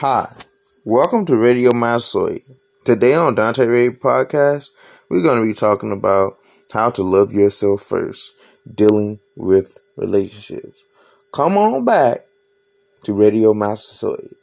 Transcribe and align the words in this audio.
Hi, 0.00 0.30
welcome 0.84 1.24
to 1.24 1.38
Radio 1.38 1.72
Masoy. 1.72 2.42
Today 2.84 3.14
on 3.14 3.34
Dante 3.34 3.64
Ray 3.64 3.88
Podcast, 3.88 4.68
we're 5.08 5.22
going 5.22 5.40
to 5.40 5.46
be 5.46 5.54
talking 5.54 5.90
about 5.90 6.36
how 6.70 6.90
to 6.90 7.02
love 7.02 7.32
yourself 7.32 7.80
first, 7.80 8.34
dealing 8.74 9.20
with 9.36 9.78
relationships. 9.96 10.84
Come 11.32 11.56
on 11.56 11.86
back 11.86 12.26
to 13.04 13.14
Radio 13.14 13.54
Masoy. 13.54 14.34